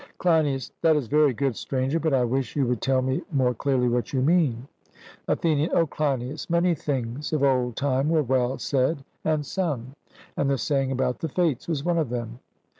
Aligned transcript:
CLEINIAS: 0.17 0.71
That 0.81 0.95
is 0.95 1.05
very 1.05 1.31
good, 1.31 1.55
Stranger; 1.55 1.99
but 1.99 2.11
I 2.11 2.23
wish 2.23 2.55
you 2.55 2.65
would 2.65 2.81
tell 2.81 3.03
me 3.03 3.21
more 3.31 3.53
clearly 3.53 3.87
what 3.87 4.13
you 4.13 4.23
mean. 4.23 4.67
ATHENIAN: 5.27 5.69
O 5.73 5.85
Cleinias, 5.85 6.49
many 6.49 6.73
things 6.73 7.31
of 7.31 7.43
old 7.43 7.75
time 7.75 8.09
were 8.09 8.23
well 8.23 8.57
said 8.57 9.03
and 9.23 9.45
sung; 9.45 9.93
and 10.35 10.49
the 10.49 10.57
saying 10.57 10.91
about 10.91 11.19
the 11.19 11.29
Fates 11.29 11.67
was 11.67 11.83
one 11.83 11.99
of 11.99 12.09
them. 12.09 12.39